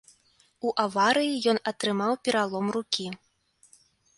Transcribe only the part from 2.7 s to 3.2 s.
рукі.